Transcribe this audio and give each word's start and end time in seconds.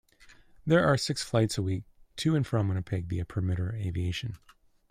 There 0.65 0.83
are 0.83 0.97
six 0.97 1.21
flights 1.21 1.59
a 1.59 1.61
week 1.61 1.83
to 2.15 2.35
and 2.35 2.43
from 2.47 2.67
Winnipeg 2.69 3.05
via 3.05 3.23
Perimeter 3.23 3.75
Aviation. 3.75 4.39